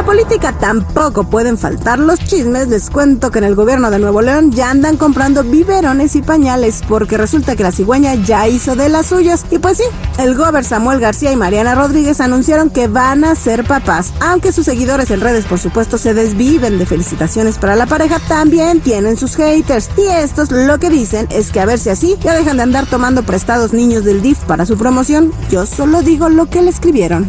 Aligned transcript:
La 0.00 0.06
política 0.06 0.52
tampoco 0.58 1.24
pueden 1.24 1.58
faltar 1.58 1.98
los 1.98 2.18
chismes, 2.20 2.68
les 2.68 2.88
cuento 2.88 3.30
que 3.30 3.36
en 3.36 3.44
el 3.44 3.54
gobierno 3.54 3.90
de 3.90 3.98
Nuevo 3.98 4.22
León 4.22 4.50
ya 4.50 4.70
andan 4.70 4.96
comprando 4.96 5.44
biberones 5.44 6.16
y 6.16 6.22
pañales 6.22 6.80
porque 6.88 7.18
resulta 7.18 7.54
que 7.54 7.64
la 7.64 7.70
cigüeña 7.70 8.14
ya 8.14 8.48
hizo 8.48 8.76
de 8.76 8.88
las 8.88 9.08
suyas. 9.08 9.44
Y 9.50 9.58
pues 9.58 9.76
sí, 9.76 9.84
el 10.16 10.34
gober 10.36 10.64
Samuel 10.64 11.00
García 11.00 11.32
y 11.32 11.36
Mariana 11.36 11.74
Rodríguez 11.74 12.22
anunciaron 12.22 12.70
que 12.70 12.88
van 12.88 13.24
a 13.24 13.34
ser 13.34 13.62
papás. 13.64 14.14
Aunque 14.20 14.52
sus 14.52 14.64
seguidores 14.64 15.10
en 15.10 15.20
redes 15.20 15.44
por 15.44 15.58
supuesto 15.58 15.98
se 15.98 16.14
desviven 16.14 16.78
de 16.78 16.86
felicitaciones 16.86 17.58
para 17.58 17.76
la 17.76 17.84
pareja, 17.84 18.20
también 18.20 18.80
tienen 18.80 19.18
sus 19.18 19.36
haters. 19.36 19.90
Y 19.98 20.06
estos 20.06 20.50
lo 20.50 20.78
que 20.78 20.88
dicen 20.88 21.28
es 21.28 21.50
que 21.50 21.60
a 21.60 21.66
ver 21.66 21.78
si 21.78 21.90
así 21.90 22.16
ya 22.22 22.32
dejan 22.32 22.56
de 22.56 22.62
andar 22.62 22.86
tomando 22.86 23.22
prestados 23.22 23.74
niños 23.74 24.02
del 24.04 24.22
DIF 24.22 24.38
para 24.44 24.64
su 24.64 24.78
promoción. 24.78 25.30
Yo 25.50 25.66
solo 25.66 26.00
digo 26.00 26.30
lo 26.30 26.48
que 26.48 26.62
le 26.62 26.70
escribieron. 26.70 27.28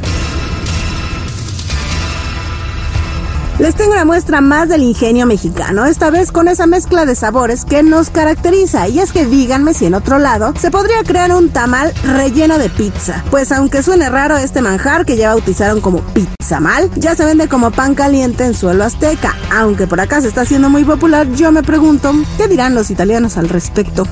Les 3.61 3.75
tengo 3.75 3.91
una 3.91 4.05
muestra 4.05 4.41
más 4.41 4.69
del 4.69 4.81
ingenio 4.81 5.27
mexicano, 5.27 5.85
esta 5.85 6.09
vez 6.09 6.31
con 6.31 6.47
esa 6.47 6.65
mezcla 6.65 7.05
de 7.05 7.13
sabores 7.13 7.63
que 7.63 7.83
nos 7.83 8.09
caracteriza. 8.09 8.87
Y 8.87 8.97
es 8.97 9.11
que 9.11 9.27
díganme 9.27 9.75
si 9.75 9.85
en 9.85 9.93
otro 9.93 10.17
lado 10.17 10.55
se 10.59 10.71
podría 10.71 11.03
crear 11.03 11.31
un 11.31 11.49
tamal 11.49 11.93
relleno 12.03 12.57
de 12.57 12.69
pizza. 12.69 13.23
Pues 13.29 13.51
aunque 13.51 13.83
suene 13.83 14.09
raro 14.09 14.35
este 14.35 14.63
manjar 14.63 15.05
que 15.05 15.15
ya 15.15 15.35
bautizaron 15.35 15.79
como 15.79 15.99
pizza 15.99 16.59
mal, 16.59 16.89
ya 16.95 17.13
se 17.13 17.23
vende 17.23 17.47
como 17.47 17.69
pan 17.69 17.93
caliente 17.93 18.45
en 18.45 18.55
suelo 18.55 18.83
azteca. 18.83 19.35
Aunque 19.51 19.85
por 19.85 19.99
acá 19.99 20.21
se 20.21 20.29
está 20.29 20.41
haciendo 20.41 20.71
muy 20.71 20.83
popular, 20.83 21.31
yo 21.33 21.51
me 21.51 21.61
pregunto, 21.61 22.13
¿qué 22.37 22.47
dirán 22.47 22.73
los 22.73 22.89
italianos 22.89 23.37
al 23.37 23.47
respecto? 23.47 24.07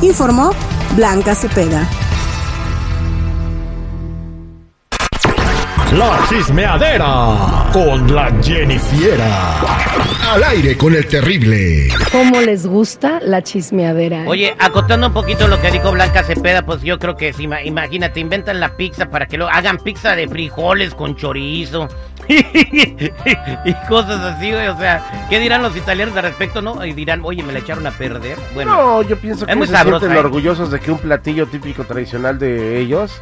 Informó 0.00 0.52
Blanca 0.96 1.34
Cepeda. 1.34 1.86
La 5.92 6.24
chismeadera 6.28 7.68
con 7.72 8.14
la 8.14 8.30
Jennifiera. 8.40 9.60
Al 10.32 10.44
aire 10.44 10.76
con 10.76 10.94
el 10.94 11.04
terrible. 11.08 11.88
¿Cómo 12.12 12.40
les 12.40 12.64
gusta 12.64 13.18
la 13.20 13.42
chismeadera? 13.42 14.22
Oye, 14.28 14.54
acotando 14.60 15.08
un 15.08 15.12
poquito 15.12 15.48
lo 15.48 15.60
que 15.60 15.72
dijo 15.72 15.90
Blanca 15.90 16.22
Cepeda, 16.22 16.62
pues 16.62 16.82
yo 16.82 17.00
creo 17.00 17.16
que 17.16 17.32
si 17.32 17.48
imagínate, 17.64 18.20
inventan 18.20 18.60
la 18.60 18.76
pizza 18.76 19.10
para 19.10 19.26
que 19.26 19.36
lo 19.36 19.48
hagan 19.48 19.78
pizza 19.78 20.14
de 20.14 20.28
frijoles 20.28 20.94
con 20.94 21.16
chorizo. 21.16 21.88
y 23.64 23.74
cosas 23.88 24.20
así, 24.20 24.52
güey. 24.52 24.68
O 24.68 24.76
sea, 24.76 25.26
¿qué 25.28 25.40
dirán 25.40 25.62
los 25.62 25.76
italianos 25.76 26.16
al 26.16 26.22
respecto, 26.22 26.62
no? 26.62 26.84
Y 26.84 26.92
dirán, 26.92 27.22
oye, 27.24 27.42
me 27.42 27.52
la 27.52 27.58
echaron 27.58 27.86
a 27.86 27.90
perder. 27.90 28.38
Bueno, 28.54 28.76
no, 28.76 29.02
yo 29.02 29.16
pienso 29.16 29.46
que 29.46 29.52
se 29.52 29.66
sienten 29.66 30.12
¿eh? 30.12 30.18
orgullosos 30.18 30.70
de 30.70 30.78
que 30.78 30.92
un 30.92 30.98
platillo 30.98 31.46
típico 31.46 31.84
tradicional 31.84 32.38
de 32.38 32.78
ellos 32.78 33.20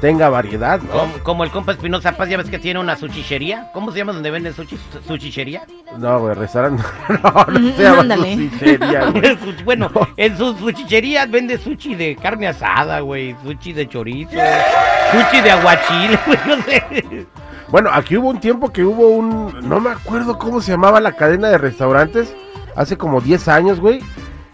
tenga 0.00 0.28
variedad, 0.28 0.80
¿no? 0.80 1.12
Como, 1.22 1.44
el 1.44 1.50
compa 1.50 1.72
Espinosa 1.72 2.16
Paz, 2.16 2.28
ya 2.28 2.36
ves 2.36 2.50
que 2.50 2.58
tiene 2.58 2.80
una 2.80 2.96
suchichería. 2.96 3.70
¿Cómo 3.72 3.92
se 3.92 3.98
llama 3.98 4.12
donde 4.12 4.30
venden 4.30 4.54
sushi? 4.54 4.78
¿Suchichería? 5.06 5.62
No, 5.96 6.20
güey, 6.20 6.34
restaurante. 6.34 6.82
No, 7.08 7.58
no 7.60 7.76
se 7.76 7.82
llama 7.82 8.16
suchichería, 8.16 9.12
bueno, 9.64 9.90
en 10.16 10.36
su 10.36 10.56
suchichería 10.56 11.26
vende 11.26 11.58
sushi 11.58 11.94
de 11.94 12.16
carne 12.16 12.48
asada, 12.48 13.00
güey. 13.00 13.36
Sushi 13.42 13.72
de 13.72 13.88
chorizo. 13.88 14.30
sushi 14.30 15.40
de 15.42 15.50
aguachile, 15.50 16.18
güey, 16.26 16.38
no 16.46 16.62
sé. 16.62 17.26
Bueno, 17.70 17.90
aquí 17.92 18.16
hubo 18.16 18.28
un 18.28 18.40
tiempo 18.40 18.70
que 18.72 18.84
hubo 18.84 19.08
un. 19.08 19.68
No 19.68 19.80
me 19.80 19.90
acuerdo 19.90 20.38
cómo 20.38 20.60
se 20.60 20.72
llamaba 20.72 21.00
la 21.00 21.12
cadena 21.12 21.48
de 21.48 21.58
restaurantes. 21.58 22.34
Hace 22.74 22.96
como 22.96 23.20
10 23.20 23.48
años, 23.48 23.80
güey 23.80 24.00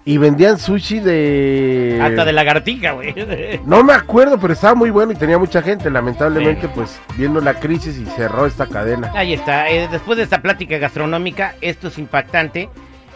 y 0.06 0.19
vendían 0.19 0.58
sushi 0.58 1.00
de. 1.00 1.98
Hasta 2.02 2.25
de 2.25 2.32
lagartija, 2.32 2.92
güey. 2.92 3.14
No 3.66 3.82
me 3.82 3.94
acuerdo, 3.94 4.38
pero 4.38 4.52
estaba 4.52 4.75
muy 4.75 4.91
bueno 4.91 5.12
y 5.12 5.16
tenía 5.16 5.38
mucha 5.38 5.62
gente. 5.62 5.91
Lamentablemente, 5.91 6.69
pues 6.69 7.00
viendo 7.16 7.41
la 7.41 7.54
crisis 7.54 7.97
y 7.98 8.04
cerró 8.06 8.47
esta 8.47 8.66
cadena. 8.66 9.10
Ahí 9.14 9.32
está. 9.32 9.70
Eh, 9.70 9.88
después 9.91 10.19
de 10.19 10.25
esta 10.25 10.42
plática 10.42 10.76
gastronómica, 10.78 11.54
esto 11.60 11.88
es 11.88 11.98
impactante. 11.98 12.69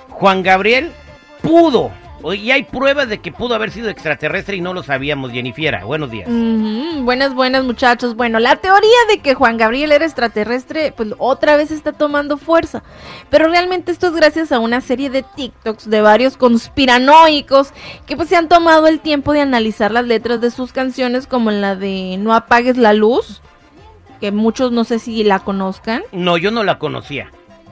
Juan 0.08 0.42
Gabriel 0.42 0.90
pudo 1.42 1.90
y 2.34 2.50
hay 2.50 2.64
pruebas 2.64 3.08
de 3.08 3.18
que 3.18 3.32
pudo 3.32 3.54
haber 3.54 3.70
sido 3.70 3.88
extraterrestre 3.88 4.56
y 4.56 4.60
no 4.60 4.74
lo 4.74 4.82
sabíamos, 4.82 5.30
Jennifiera. 5.30 5.84
Buenos 5.84 6.10
días. 6.10 6.28
Buenas, 6.28 7.34
buenas, 7.34 7.64
muchachos. 7.64 8.16
Bueno, 8.16 8.38
la 8.38 8.56
teoría 8.56 8.98
de 9.08 9.20
que 9.20 9.34
Juan 9.34 9.56
Gabriel 9.56 9.92
era 9.92 10.04
extraterrestre, 10.04 10.92
pues 10.96 11.14
otra 11.18 11.56
vez 11.56 11.70
está 11.70 11.92
tomando 11.92 12.36
fuerza. 12.36 12.82
Pero 13.30 13.48
realmente 13.48 13.92
esto 13.92 14.08
es 14.08 14.14
gracias 14.14 14.52
a 14.52 14.58
una 14.58 14.80
serie 14.80 15.10
de 15.10 15.22
TikToks 15.22 15.88
de 15.88 16.02
varios 16.02 16.36
conspiranoicos 16.36 17.72
que 18.06 18.16
pues 18.16 18.28
se 18.28 18.36
han 18.36 18.48
tomado 18.48 18.88
el 18.88 19.00
tiempo 19.00 19.32
de 19.32 19.40
analizar 19.40 19.92
las 19.92 20.06
letras 20.06 20.40
de 20.40 20.50
sus 20.50 20.72
canciones, 20.72 21.26
como 21.26 21.50
la 21.50 21.76
de 21.76 22.16
No 22.18 22.34
apagues 22.34 22.76
la 22.76 22.92
luz, 22.92 23.42
que 24.20 24.32
muchos 24.32 24.72
no 24.72 24.84
sé 24.84 24.98
si 24.98 25.22
la 25.24 25.38
conozcan. 25.38 26.02
No, 26.12 26.36
yo 26.36 26.50
no 26.50 26.64
la 26.64 26.78
conocía. 26.78 27.30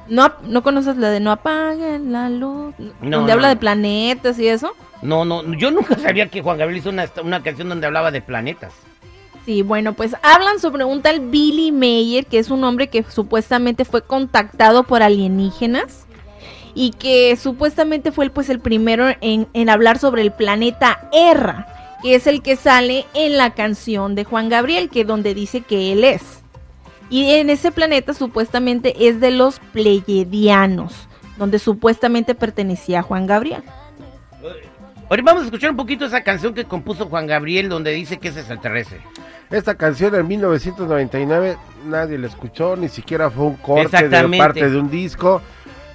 ¿No, 0.08 0.32
¿No 0.44 0.62
conoces 0.62 0.96
la 0.96 1.10
de 1.10 1.20
No 1.20 1.32
apaguen 1.32 2.12
la 2.12 2.28
luz? 2.30 2.74
donde 3.02 3.32
habla 3.32 3.48
de 3.48 3.56
planetas 3.56 4.38
y 4.38 4.48
eso. 4.48 4.72
No, 5.02 5.24
no, 5.24 5.42
yo 5.54 5.70
nunca 5.70 5.96
sabía 5.98 6.28
que 6.28 6.42
Juan 6.42 6.58
Gabriel 6.58 6.80
hizo 6.80 6.90
una, 6.90 7.06
una 7.22 7.42
canción 7.42 7.68
donde 7.68 7.86
hablaba 7.86 8.10
de 8.10 8.20
planetas. 8.20 8.72
Sí, 9.44 9.62
bueno, 9.62 9.92
pues 9.92 10.16
hablan 10.22 10.58
sobre 10.58 10.84
un 10.84 11.02
tal 11.02 11.20
Billy 11.20 11.70
Mayer, 11.70 12.26
que 12.26 12.38
es 12.38 12.50
un 12.50 12.64
hombre 12.64 12.88
que 12.88 13.04
supuestamente 13.04 13.84
fue 13.84 14.02
contactado 14.02 14.82
por 14.82 15.02
alienígenas 15.02 16.06
y 16.74 16.90
que 16.90 17.36
supuestamente 17.36 18.10
fue 18.10 18.28
pues 18.30 18.48
el 18.50 18.58
primero 18.58 19.06
en, 19.20 19.46
en 19.52 19.70
hablar 19.70 19.98
sobre 19.98 20.22
el 20.22 20.32
planeta 20.32 21.08
Erra, 21.12 21.68
que 22.02 22.16
es 22.16 22.26
el 22.26 22.42
que 22.42 22.56
sale 22.56 23.06
en 23.14 23.36
la 23.36 23.54
canción 23.54 24.14
de 24.16 24.24
Juan 24.24 24.48
Gabriel, 24.48 24.90
que 24.90 25.04
donde 25.04 25.32
dice 25.32 25.60
que 25.60 25.92
él 25.92 26.02
es. 26.04 26.35
Y 27.08 27.30
en 27.30 27.50
ese 27.50 27.70
planeta 27.72 28.14
supuestamente 28.14 29.08
es 29.08 29.20
de 29.20 29.30
los 29.30 29.60
Pleiadianos, 29.72 31.08
donde 31.38 31.58
supuestamente 31.58 32.34
pertenecía 32.34 33.02
Juan 33.02 33.26
Gabriel. 33.26 33.62
Ahora 35.08 35.22
vamos 35.22 35.42
a 35.42 35.44
escuchar 35.46 35.70
un 35.70 35.76
poquito 35.76 36.04
esa 36.04 36.22
canción 36.22 36.52
que 36.52 36.64
compuso 36.64 37.06
Juan 37.06 37.28
Gabriel 37.28 37.68
donde 37.68 37.92
dice 37.92 38.18
que 38.18 38.28
es 38.28 38.36
extraterrestre. 38.36 39.00
Esta 39.50 39.76
canción 39.76 40.14
en 40.16 40.26
1999 40.26 41.56
nadie 41.86 42.18
la 42.18 42.26
escuchó, 42.26 42.74
ni 42.74 42.88
siquiera 42.88 43.30
fue 43.30 43.44
un 43.44 43.54
corte 43.56 44.08
de 44.08 44.36
parte 44.36 44.68
de 44.68 44.76
un 44.76 44.90
disco. 44.90 45.40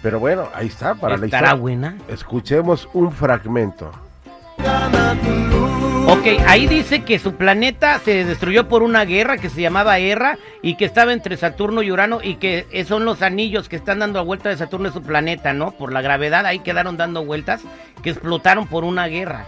Pero 0.02 0.20
bueno, 0.20 0.48
ahí 0.54 0.68
está 0.68 0.96
para 0.96 1.18
la 1.18 1.26
historia. 1.26 1.54
buena? 1.54 1.98
Escuchemos 2.08 2.88
un 2.94 3.12
fragmento. 3.12 3.92
Ok, 6.12 6.28
ahí 6.46 6.68
dice 6.68 7.06
que 7.06 7.20
su 7.20 7.36
planeta 7.36 7.98
se 8.00 8.26
destruyó 8.26 8.68
por 8.68 8.84
una 8.84 9.06
guerra 9.06 9.38
que 9.38 9.48
se 9.50 9.62
llamaba 9.62 9.98
Erra 9.98 10.38
y 10.62 10.76
que 10.76 10.84
estaba 10.84 11.14
entre 11.14 11.38
Saturno 11.38 11.84
y 11.84 11.90
Urano 11.90 12.20
y 12.22 12.36
que 12.36 12.66
son 12.86 13.06
los 13.06 13.22
anillos 13.22 13.70
que 13.70 13.78
están 13.78 14.00
dando 14.00 14.26
vuelta 14.26 14.50
de 14.50 14.58
Saturno 14.58 14.92
su 14.92 15.02
planeta, 15.02 15.54
¿no? 15.54 15.72
Por 15.72 15.94
la 15.94 16.02
gravedad 16.02 16.46
ahí 16.46 16.60
quedaron 16.60 16.98
dando 16.98 17.24
vueltas 17.24 17.62
que 18.04 18.10
explotaron 18.10 18.68
por 18.68 18.84
una 18.84 19.08
guerra 19.08 19.46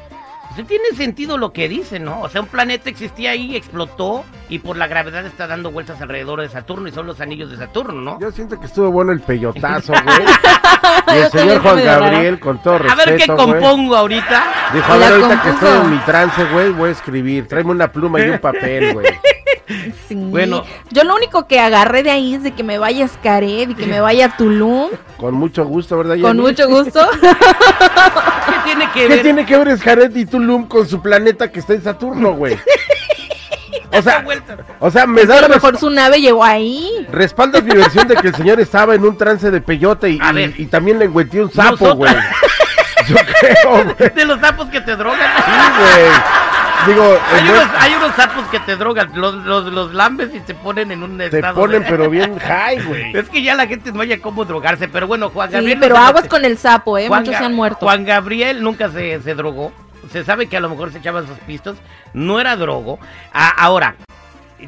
tiene 0.62 0.86
sentido 0.96 1.38
lo 1.38 1.52
que 1.52 1.68
dice, 1.68 2.00
¿no? 2.00 2.22
O 2.22 2.30
sea, 2.30 2.42
un 2.42 2.48
planeta 2.48 2.90
existía 2.90 3.32
ahí, 3.32 3.56
explotó 3.56 4.24
y 4.50 4.60
por 4.60 4.78
la 4.78 4.88
gravedad 4.88 5.26
está 5.26 5.48
dando 5.48 5.72
vueltas 5.72 6.00
alrededor 6.02 6.42
de 6.42 6.50
Saturno 6.50 6.88
y 6.88 6.92
son 6.92 7.08
los 7.08 7.20
anillos 7.20 7.50
de 7.50 7.58
Saturno, 7.58 8.00
¿no? 8.00 8.20
Yo 8.20 8.32
siento 8.32 8.60
que 8.60 8.68
estuvo 8.68 8.92
bueno 8.92 9.12
el 9.12 9.22
peyotazo, 9.22 9.94
güey. 10.04 11.18
y 11.18 11.22
el 11.22 11.32
señor 11.32 11.62
Juan 11.62 11.84
Gabriel, 11.84 12.40
con 12.40 12.62
todo 12.62 12.78
respeto, 12.80 13.02
A 13.02 13.06
ver 13.06 13.18
qué 13.18 13.28
compongo 13.28 13.96
ahorita. 13.96 14.44
Dijo, 14.74 14.94
a 14.94 14.98
ver, 14.98 15.14
ahorita 15.14 15.42
que 15.42 15.50
estoy 15.50 15.82
en 15.82 15.90
mi 15.90 15.98
trance, 16.00 16.46
güey, 16.46 16.70
voy 16.72 16.90
a 16.90 16.92
escribir. 16.92 17.48
Tráeme 17.48 17.72
una 17.72 17.92
pluma 17.92 18.20
y 18.22 18.30
un 18.30 18.40
papel, 18.40 18.94
güey. 18.94 19.08
Bueno, 20.12 20.64
yo 20.92 21.04
lo 21.04 21.16
único 21.16 21.48
que 21.48 21.60
agarré 21.60 22.04
de 22.04 22.12
ahí 22.12 22.36
es 22.36 22.44
de 22.44 22.52
que 22.52 22.64
me 22.64 22.78
vaya 22.78 23.06
a 23.06 23.08
Scared 23.08 23.70
y 23.70 23.76
que 23.76 23.86
me 23.88 24.00
vaya 24.00 24.26
a 24.28 24.38
Tulum. 24.38 24.90
Con 25.18 25.34
mucho 25.34 25.66
gusto, 25.66 25.98
¿verdad? 25.98 26.18
Con 26.22 26.38
mucho 26.38 26.68
gusto. 26.68 27.00
¿Qué 27.22 28.56
tiene 28.66 28.92
que 28.92 29.08
ver? 29.08 29.18
¿Qué 29.18 29.24
tiene 29.24 29.46
que 29.46 29.58
ver 29.58 29.78
Scared 29.78 30.16
y 30.16 30.26
Tulum 30.26 30.68
con 30.68 30.88
su 30.88 31.02
planeta 31.02 31.52
que 31.52 31.60
está 31.60 31.74
en 31.74 31.84
Saturno, 31.84 32.34
güey? 32.34 32.58
O 33.96 34.02
sea, 34.02 34.26
o 34.80 34.92
sea, 34.92 35.06
me 35.06 35.24
da. 35.26 35.38
A 35.38 35.42
lo 35.42 35.50
mejor 35.50 35.78
su 35.78 35.90
nave 35.90 36.20
llegó 36.20 36.44
ahí. 36.44 36.90
Respaldas 37.12 37.64
mi 37.64 37.76
versión 37.76 38.08
de 38.08 38.16
que 38.16 38.30
el 38.30 38.36
señor 38.36 38.60
estaba 38.60 38.96
en 38.96 39.06
un 39.06 39.16
trance 39.18 39.52
de 39.52 39.62
peyote 39.62 40.10
y, 40.10 40.20
y, 40.58 40.66
también 40.66 40.98
le 40.98 41.06
engüenté 41.06 41.44
un 41.44 41.52
sapo, 41.52 41.94
güey. 41.94 42.12
Yo 43.08 43.16
creo, 43.16 43.84
güey. 43.84 44.10
De 44.16 44.26
los 44.26 44.40
sapos 44.40 44.68
que 44.70 44.82
te 44.82 44.96
drogan. 44.96 45.20
Sí, 45.20 45.52
güey. 45.78 46.43
Digo, 46.88 47.18
hay, 47.80 47.94
unos, 47.94 48.16
sapos 48.16 48.46
que 48.48 48.60
te 48.60 48.76
drogan, 48.76 49.12
los, 49.16 49.36
los, 49.46 49.94
lambes 49.94 50.34
y 50.34 50.40
te 50.40 50.54
ponen 50.54 50.92
en 50.92 51.04
un 51.04 51.22
estado. 51.22 51.54
Te 51.54 51.60
ponen, 51.60 51.84
pero 51.88 52.10
bien 52.12 52.38
high, 52.40 52.84
güey. 52.84 53.16
Es 53.16 53.30
que 53.30 53.42
ya 53.42 53.56
la 53.56 53.68
gente 53.68 53.92
no 53.92 54.02
haya 54.02 54.20
cómo 54.20 54.46
drogarse, 54.46 54.88
pero 54.88 55.08
bueno, 55.08 55.30
Juan 55.30 55.52
Gabriel. 55.52 55.74
Sí, 55.74 55.78
pero 55.80 55.98
aguas 55.98 56.28
con 56.28 56.46
el 56.46 56.58
sapo, 56.58 56.98
¿eh? 56.98 57.10
Muchos 57.10 57.36
se 57.36 57.44
han 57.44 57.54
muerto. 57.54 57.86
Juan 57.86 58.06
Gabriel 58.06 58.62
nunca 58.62 58.90
se, 58.90 59.22
se 59.22 59.36
drogó. 59.36 59.72
Se 60.12 60.24
sabe 60.24 60.48
que 60.48 60.58
a 60.58 60.60
lo 60.60 60.70
mejor 60.70 60.92
se 60.92 60.98
echaban 60.98 61.28
sus 61.28 61.38
pistos. 61.40 61.78
No 62.14 62.40
era 62.40 62.56
drogo. 62.56 63.00
ahora, 63.34 63.96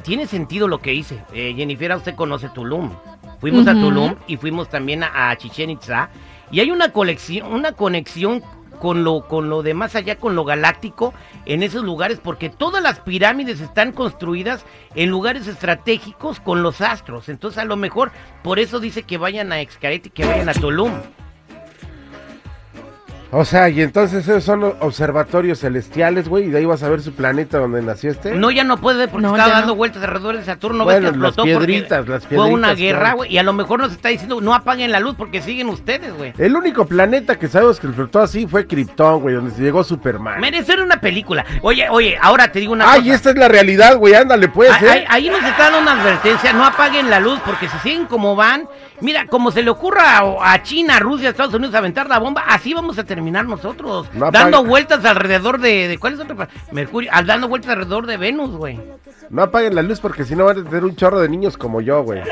tiene 0.03 0.27
sentido 0.27 0.67
lo 0.67 0.79
que 0.79 0.94
hice. 0.94 1.23
Eh, 1.33 1.53
Jennifer, 1.56 1.95
usted 1.95 2.15
conoce 2.15 2.50
Tulum. 2.50 2.91
Fuimos 3.39 3.67
a 3.67 3.73
Tulum 3.73 4.15
y 4.27 4.38
fuimos 4.38 4.69
también 4.69 5.03
a, 5.03 5.35
Chichen 5.38 5.69
Itza. 5.69 6.09
Y 6.51 6.59
hay 6.59 6.71
una 6.71 6.91
colección, 6.91 7.51
una 7.51 7.73
conexión 7.73 8.44
con 8.75 9.04
lo, 9.04 9.27
con 9.27 9.50
lo 9.50 9.63
de 9.63 9.74
más 9.74 9.95
allá, 9.95 10.18
con 10.18 10.36
lo 10.36 10.45
galáctico, 10.45 11.13
en 11.45 11.63
esos 11.63 11.83
lugares, 11.83 12.19
porque 12.24 12.50
todas 12.50 12.81
las 12.81 13.00
pirámides 13.00 13.62
están 13.62 13.92
construidas 13.92 14.66
en 14.95 15.10
lugares 15.10 15.48
estratégicos 15.48 16.39
con 16.39 16.63
los 16.63 16.81
astros. 16.81 17.30
Entonces, 17.30 17.57
a 17.57 17.66
lo 17.66 17.75
mejor, 17.75 18.12
por 18.44 18.60
eso 18.60 18.80
dice 18.80 19.04
que 19.04 19.18
vayan 19.18 19.51
a 19.51 19.63
Xcaret 19.63 20.07
y 20.07 20.10
que 20.10 20.25
vayan 20.25 20.50
a 20.50 20.54
Tulum. 20.54 20.92
O 23.31 23.44
sea, 23.44 23.68
y 23.69 23.81
entonces 23.81 24.27
esos 24.27 24.44
son 24.44 24.62
los 24.62 24.75
observatorios 24.80 25.60
celestiales, 25.60 26.30
güey, 26.30 26.45
y 26.45 26.50
de 26.51 26.60
ahí 26.60 26.66
vas 26.66 26.83
a 26.83 26.89
ver 26.89 27.01
su 27.01 27.13
planeta 27.13 27.57
donde 27.57 27.81
nació 27.81 28.12
este. 28.12 28.33
No, 28.36 28.50
ya 28.51 28.63
no 28.63 28.77
puede 28.77 29.07
porque 29.07 29.27
No, 29.27 29.36
estaba 29.36 29.51
dando 29.54 29.68
no. 29.74 29.75
vueltas 29.75 30.01
alrededor 30.04 30.38
de 30.38 30.45
Saturno. 30.45 30.83
Bueno, 30.86 31.01
ves 31.01 31.12
que 31.12 31.18
las 31.18 31.27
explotó 31.30 31.44
piedritas, 31.44 31.98
porque 32.00 32.12
las 32.12 32.25
Fue 32.27 32.38
una 32.38 32.48
piedritas, 32.69 32.77
guerra, 32.80 33.00
claro. 33.01 33.16
güey. 33.18 33.33
Y 33.33 33.38
a 33.38 33.44
lo 33.44 33.54
mejor 33.54 33.80
nos 33.81 33.92
está 33.92 34.10
diciendo, 34.10 34.39
no 34.42 34.54
apaguen 34.54 34.92
la 34.92 35.00
luz 35.00 35.16
porque 35.18 35.42
siguen 35.42 35.68
ustedes, 35.69 36.13
güey. 36.16 36.33
El 36.38 36.56
único 36.56 36.86
planeta 36.86 37.38
que 37.38 37.48
sabemos 37.48 37.80
que 37.80 37.88
explotó 37.88 38.19
así 38.19 38.48
fue 38.48 38.68
Krypton, 38.68 39.22
güey, 39.22 39.36
donde 39.36 39.51
se 39.51 39.62
llegó 39.62 39.83
Superman. 39.83 40.39
Merecer 40.39 40.80
una 40.81 41.01
película. 41.01 41.45
Oye, 41.62 41.88
oye, 41.89 42.18
ahora 42.22 42.51
te 42.51 42.60
digo 42.60 42.74
una 42.74 42.89
Ay, 42.89 43.01
cosa. 43.01 43.16
esta 43.16 43.30
es 43.31 43.38
la 43.38 43.48
realidad, 43.48 43.98
güey, 43.98 44.13
ándale, 44.13 44.48
pues, 44.48 44.72
Ahí, 44.72 44.86
¿eh? 44.86 44.89
ahí- 44.89 45.06
ahí 45.10 45.30
nos 45.30 45.44
está 45.44 45.63
dando 45.72 45.80
una 45.80 46.01
advertencia, 46.01 46.54
no 46.54 46.63
apaguen 46.66 47.10
la 47.10 47.19
luz, 47.19 47.39
porque 47.45 47.68
si 47.68 47.77
siguen 47.80 48.06
como 48.06 48.36
van, 48.36 48.68
mira, 49.01 49.25
como 49.27 49.51
se 49.51 49.62
le 49.62 49.69
ocurra 49.72 50.19
a, 50.19 50.54
a 50.54 50.63
China, 50.63 51.00
Rusia, 51.00 51.30
Estados 51.30 51.54
Unidos 51.54 51.75
aventar 51.75 52.07
la 52.07 52.19
bomba, 52.19 52.44
así 52.48 52.74
vamos 52.74 52.98
a 52.98 53.04
terminar 53.15 53.45
nosotros, 53.45 54.07
No 54.13 54.29
dando 54.29 54.63
vueltas 54.63 55.03
alrededor 55.06 55.59
de, 55.59 55.88
de 55.88 55.97
¿cuál 55.97 56.13
es 56.13 56.19
otro? 56.19 56.35
Mercurio, 56.71 57.09
al 57.13 57.25
dando 57.25 57.47
vueltas 57.47 57.71
alrededor 57.71 58.06
de 58.06 58.17
Venus, 58.17 58.51
güey. 58.51 58.79
No 59.29 59.44
apaguen 59.44 59.73
la 59.73 59.81
luz 59.81 60.00
porque 60.00 60.23
si 60.25 60.35
no 60.35 60.45
van 60.45 60.59
a 60.59 60.63
tener 60.63 60.83
un 60.83 60.95
chorro 60.95 61.19
de 61.19 61.29
niños 61.29 61.57
como 61.57 61.81
yo, 61.81 62.03
güey. 62.03 62.21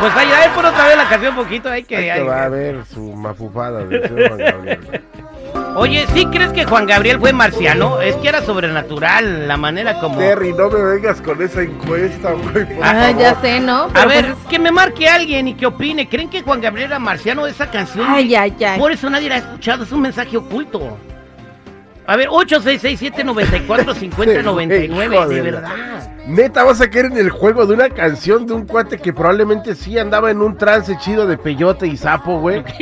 Pues 0.00 0.16
ahí, 0.16 0.26
ahí 0.32 0.48
por 0.52 0.64
otra 0.64 0.84
vez 0.88 0.96
la 0.96 1.08
canción 1.08 1.36
un 1.38 1.44
poquito, 1.44 1.68
hay 1.68 1.84
que... 1.84 2.10
Hay- 2.10 2.24
va 2.24 2.42
a 2.44 2.48
ver 2.48 2.84
su 2.86 3.12
mafufada 3.12 3.84
Gabriel. 3.84 4.80
Oye, 5.74 6.06
¿sí 6.12 6.26
crees 6.26 6.52
que 6.52 6.66
Juan 6.66 6.84
Gabriel 6.86 7.18
fue 7.18 7.32
marciano? 7.32 7.98
Es 8.02 8.14
que 8.16 8.28
era 8.28 8.42
sobrenatural 8.42 9.48
la 9.48 9.56
manera 9.56 9.98
como... 10.00 10.18
Terry, 10.18 10.52
no 10.52 10.68
me 10.68 10.82
vengas 10.82 11.22
con 11.22 11.40
esa 11.40 11.62
encuesta, 11.62 12.32
güey, 12.32 12.66
Ah, 12.82 13.06
favor. 13.08 13.18
ya 13.22 13.40
sé, 13.40 13.58
¿no? 13.60 13.88
A 13.94 14.04
ver, 14.06 14.34
pues- 14.34 14.48
que 14.50 14.58
me 14.58 14.70
marque 14.70 15.08
alguien 15.08 15.48
y 15.48 15.54
que 15.54 15.64
opine. 15.64 16.06
¿Creen 16.10 16.28
que 16.28 16.42
Juan 16.42 16.60
Gabriel 16.60 16.90
era 16.90 16.98
marciano 16.98 17.46
esa 17.46 17.70
canción? 17.70 18.04
Ay, 18.06 18.34
ay, 18.34 18.54
ay. 18.64 18.78
Por 18.78 18.92
eso 18.92 19.08
nadie 19.08 19.30
la 19.30 19.36
ha 19.36 19.38
escuchado, 19.38 19.84
es 19.84 19.92
un 19.92 20.02
mensaje 20.02 20.36
oculto. 20.36 20.98
A 22.06 22.16
ver, 22.16 22.28
8667-945099, 22.28 25.12
Hijo 25.14 25.28
de 25.28 25.34
de 25.36 25.40
verdad. 25.42 25.70
Neta, 26.26 26.64
vas 26.64 26.80
a 26.80 26.90
caer 26.90 27.04
en 27.06 27.16
el 27.16 27.30
juego 27.30 27.64
de 27.64 27.74
una 27.74 27.88
canción 27.88 28.44
de 28.44 28.52
un 28.54 28.66
cuate 28.66 28.98
que 28.98 29.12
probablemente 29.12 29.76
sí 29.76 29.96
andaba 29.98 30.32
en 30.32 30.40
un 30.42 30.58
trance 30.58 30.96
chido 30.98 31.26
de 31.28 31.38
peyote 31.38 31.86
y 31.86 31.96
sapo, 31.96 32.40
güey. 32.40 32.62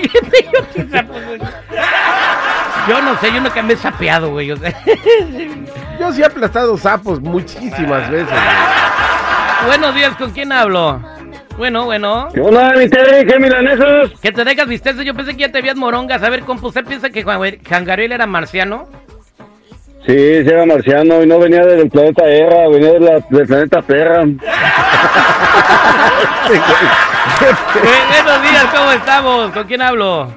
Yo 2.89 3.01
no 3.03 3.17
sé, 3.21 3.33
yo 3.33 3.41
nunca 3.41 3.63
me 3.63 3.75
he 3.75 3.77
sapeado, 3.77 4.31
güey. 4.31 4.51
o 4.53 4.57
sea. 4.57 4.73
Yo 6.01 6.13
sí 6.13 6.23
he 6.23 6.25
aplastado 6.25 6.77
sapos 6.79 7.21
muchísimas 7.21 8.09
veces. 8.11 8.29
Buenos 9.67 9.95
días, 9.95 10.17
¿con 10.17 10.31
quién 10.31 10.51
hablo? 10.51 10.99
Bueno, 11.59 11.85
bueno. 11.85 12.29
¿Qué 12.33 12.41
onda, 12.41 12.73
mi 12.73 12.89
Terry? 12.89 13.27
¿Qué 13.27 13.39
milanesos? 13.39 14.19
Que 14.23 14.33
te 14.33 14.43
dejas 14.45 14.67
vistezo, 14.67 15.03
yo 15.03 15.13
pensé 15.15 15.33
que 15.35 15.41
ya 15.41 15.53
te 15.53 15.59
habías 15.59 15.77
morongas. 15.77 16.23
A 16.23 16.31
ver, 16.31 16.41
compa, 16.41 16.69
¿usted 16.69 16.85
piensa 16.87 17.11
que 17.11 17.23
Juan, 17.23 17.39
Juan 17.69 17.85
Gabriel 17.85 18.13
era 18.13 18.27
marciano? 18.27 18.89
Sí, 20.07 20.15
sí 20.43 20.49
era 20.49 20.65
marciano 20.65 21.23
y 21.23 21.27
no 21.27 21.39
venía 21.39 21.61
del 21.67 21.91
planeta 21.91 22.25
Erra, 22.27 22.67
venía 22.69 22.93
de 22.93 23.01
la- 23.01 23.21
del 23.29 23.47
planeta 23.47 23.83
Perra. 23.83 24.23
Bu- 24.25 24.35
Buenos 28.25 28.43
días, 28.43 28.65
¿cómo 28.75 28.93
estamos? 28.93 29.51
¿Con 29.53 29.65
quién 29.65 29.83
hablo? 29.83 30.33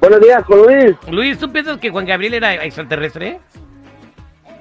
Buenos 0.00 0.20
días, 0.20 0.44
con 0.44 0.62
Luis. 0.62 0.96
Luis, 1.10 1.38
¿tú 1.38 1.50
piensas 1.50 1.78
que 1.78 1.90
Juan 1.90 2.06
Gabriel 2.06 2.34
era 2.34 2.54
extraterrestre? 2.64 3.40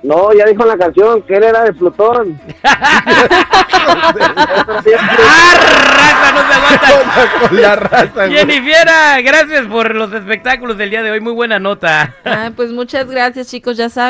No, 0.04 0.31
ya 0.34 0.45
dijo 0.45 0.62
en 0.63 0.69
la 0.69 0.78
canción 0.78 1.22
que 1.24 1.36
él 1.36 1.44
era 1.44 1.63
de 1.63 1.74
Plutón. 1.74 2.39
¡Ah, 2.63 4.13
raza, 5.94 6.31
no 6.34 6.48
se 6.48 6.54
aguanta! 6.54 6.88
Con 7.50 7.62
la 7.62 7.75
raza, 7.75 8.25
güey. 8.28 8.38
Jennifiera, 8.38 9.22
gracias 9.22 9.66
por 9.66 9.95
los 9.95 10.13
espectáculos 10.13 10.78
del 10.78 10.92
día 10.92 11.01
de 11.01 11.12
hoy. 11.12 11.19
Muy 11.19 11.34
buena 11.34 11.60
nota. 11.60 12.13
Ay, 12.24 12.51
pues 12.51 12.72
muchas 12.72 13.10
gracias, 13.10 13.50
chicos, 13.50 13.75
ya 13.78 13.90
saben. 13.90 14.06